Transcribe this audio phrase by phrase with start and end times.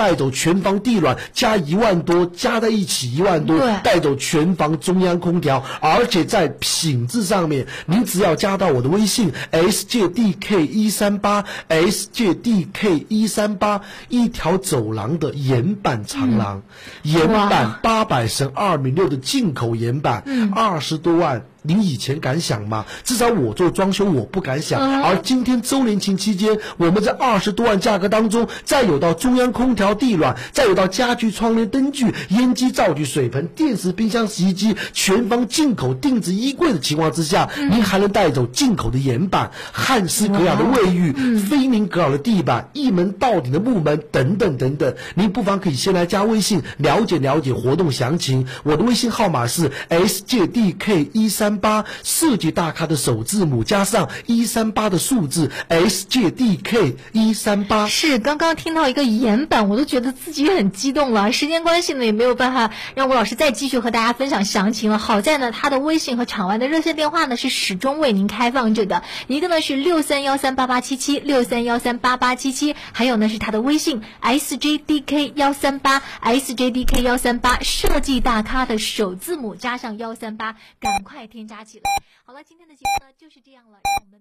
[0.00, 16.62] 带走全房地暖加一万多，加在一起一万多，带走全房中央空调，而且在品质上面，您只要加到我的微信 S J D K 一三八 S J D K 一三八，一条走廊的岩板长廊，
[17.02, 20.24] 岩板哇八百乘二米六的进口岩板，
[20.54, 21.44] 二十多万。
[21.70, 22.84] 您以前敢想吗？
[23.04, 24.80] 至少我做装修，我不敢想。
[24.80, 44.92] 嗯而今天周年庆期间，我们在二十多万价格当中，再有到中央空调、地暖，再有到家具窗帘、灯具、烟机、灶具、水盆、电视、冰箱、洗衣机，全方进口定制衣柜的情况之下，您还能带走进口的岩板、汉斯格雅的卫浴、菲林格尔的地板、一门到顶的木门等等等等。
[45.14, 48.48] 您不妨可以先来加微信了解了解活动详情。
[48.64, 57.86] 我的微信号码是 S J D K 一三八，设计大咖的首字母加上一三八的数字 S J D K 一三八。
[57.86, 61.30] 是刚刚听到一个岩板，我都觉得自己很激动了。
[61.32, 64.98] 时间关系呢，也没有办法让吴老师再继续和大家分享详情了。
[64.98, 81.90] 好在呢，他的微信和场外的热线电话呢是始终为您开放着的，一个呢是六三幺三八八七七六三幺三八八七七，还有呢是他的微信 S J D K 幺三八 S J D K 幺三八，设计大咖的首字母加上幺三八，赶快听添加起来。
[82.22, 84.20] 好了，今天的节目呢就是这样了，我们。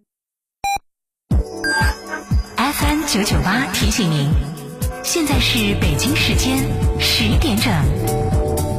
[2.56, 4.32] FM 九九八提醒您，
[5.04, 6.60] 现在是北京时间
[6.98, 8.79] 十点整。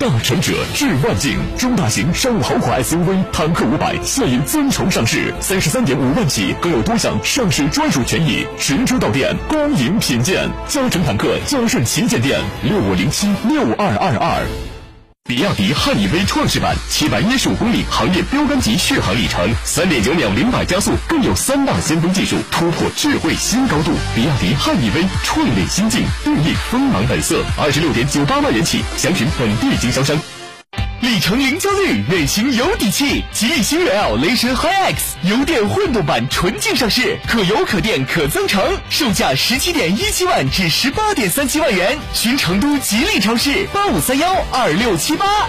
[0.00, 10.48] 大成者致万境，中大型商务豪华 SUV 坦克五百现已尊崇上市，三十三点五万起，更有多项上市专属权益，实车到店，恭迎品鉴。
[10.66, 14.79] 嘉诚坦克嘉顺旗舰店六五零七六二二二。
[15.30, 23.92] 比亚迪汉 EV 创世版，七百一十五公里行业标杆级续航里程，三点九秒零百加速，更有三大先锋技术，突破智慧新高度。
[24.12, 30.18] 比亚迪汉 EV 创领新境，定义锋芒本色，二十六点九八万元起，详询本地经销商。
[31.00, 33.24] 里程零焦虑，远行有底气。
[33.32, 41.98] 吉利星越 L 雷神 HiX 油电混动版纯净上市，可油可电可增程，售价十七点一七万至十八点三七万元。
[42.12, 45.48] 寻成都吉利超市八五三幺二六七八。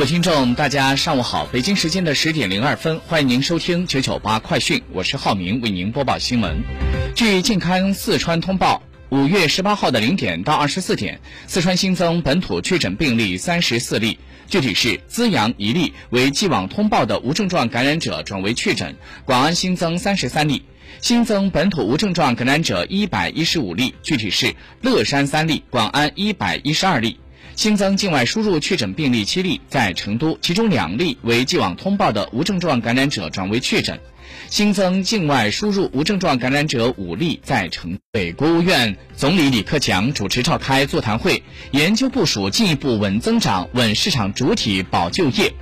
[0.00, 1.44] 各位听众，大家上午好！
[1.52, 6.62] 北京时间的十点零二分，欢迎您收听九九八快讯，我是浩明，为您播报新闻。
[7.14, 14.18] 据健康四川通报，五月十八号的零点到二十四点，四川新增本土确诊病例三十四例，
[14.48, 18.94] 具体是资阳一例，为既往通报的无症状感染者转为确诊；
[19.26, 20.62] 广安新增三十三例。
[21.02, 27.20] 新增本土无症状感染者一百一十五例，具体是乐山三例，广安一百一十二例。
[27.56, 34.00] 新增境外输入确诊病例七例，在成都，其中两例为既往通报的无症状感染者转为确诊。
[34.48, 41.42] 新增境外输入无症状感染者五例，在成北国务院总理李克强主持召开座谈会，
[41.72, 45.52] 研究部署进一步稳增长、稳市场主体、保就业。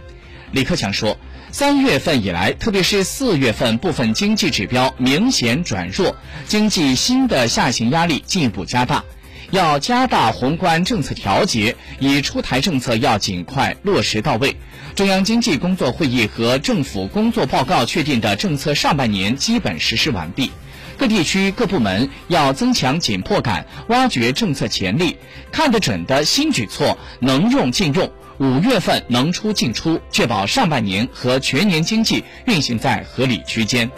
[0.52, 1.18] 李克强说，
[1.50, 6.16] 三月份以来，特别是四月份，部分经济指标明显转弱，
[6.46, 9.04] 经济新的下行压力进一步加大。
[9.50, 14.56] 要加大宏观政策调节，已出台政策要尽快落实到位。
[14.94, 20.50] 中央经济工作会议和政府工作报告确定的政策上半年基本实施完毕。
[20.96, 25.16] 各地区各部门要增强紧迫感，挖掘政策潜力，
[25.52, 28.10] 看得准的新举措能用尽用。
[28.38, 33.90] 五月份能出尽出，确保上半年和全年经济运行在合理区间。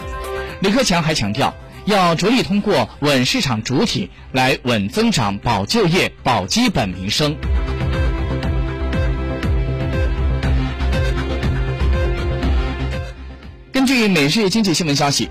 [0.60, 1.54] 李克强还强调，
[1.84, 7.36] 要着力通过稳市场主体来稳增长、保就业、保基本民生。
[13.72, 15.28] 根据每日经济新闻消息，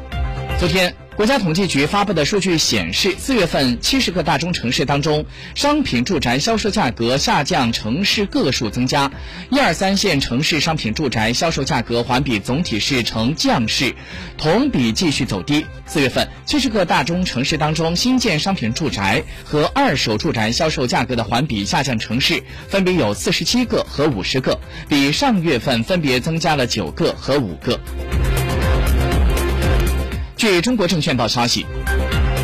[0.58, 1.09] 昨天。
[1.20, 9.12] 国家统计局发布的数据显示，四月份七十个大中城市当中，商品住宅销售价格下降城市个数增加，
[9.50, 13.94] 一二三线城市商品住宅销售价格环比总体是呈降势，
[14.38, 15.66] 同比继续走低。
[15.86, 24.58] 四月份七十个大中城市当中，新建商品住宅和二手住宅销售价格的环比下降城市分别有四十七个和五十个，
[24.88, 27.78] 比上月份分别增加了九个和五个。
[30.40, 31.66] 据中国证券报消息，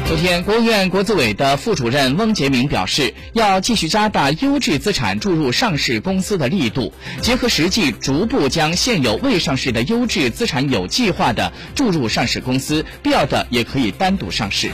[0.06, 14.72] 昨天，国务院国资委的副主任翁杰明表示，要继续加大优质资产注入上市公司的力度，结合实际，逐步将现有未上市的优质资产有计划的注入上市公司，必要的也可以单独上市。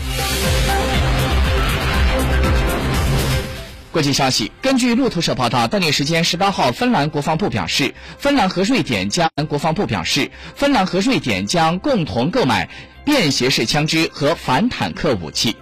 [3.91, 12.69] 国际消息，根据路透社报道，当地时间十八号，芬兰国防部表示，芬兰和瑞典将国防部表示，芬兰和瑞典将共同购买
[13.03, 15.55] 便携式枪支和反坦克武器。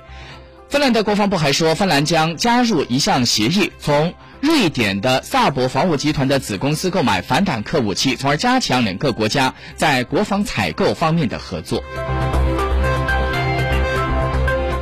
[0.69, 11.83] 芬兰的国防部还说，芬兰将加入一项协议，从瑞典的萨博防务集团的子公司购买反坦克武器，从而加强两个国家在国防采购方面的合作。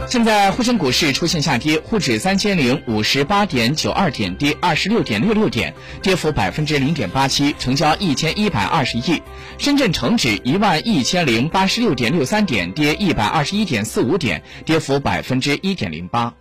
[0.09, 9.21] 现在沪深股市出现下跌，沪指三千零五十八点九二点跌二十六点六六点，跌幅百分之零点八七，成交一千一百二十亿。
[9.57, 16.33] 深圳成指一万一千零八十六点六三点跌一百二十一点四五点，跌幅百分之一点零八。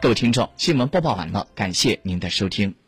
[0.00, 2.87] 各位听众，新闻播报完了，感谢您的收听。